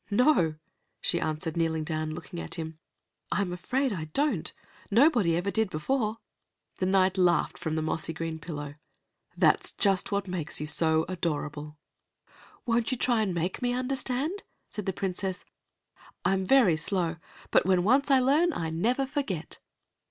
[0.09, 0.55] "No,"
[0.99, 2.79] she answered, kneeling down and looking at him,
[3.31, 4.51] "I'm afraid I don't.
[4.89, 6.17] Nobody ever did before."
[6.79, 8.73] The Knight laughed out from the mossy green pillow.
[9.37, 11.77] "That's just what makes you so adorable."
[12.65, 15.45] "Won't you try to make me understand?" said the Princess.
[16.25, 17.17] "I am very slow,
[17.51, 19.59] but when I once learn, I never forget."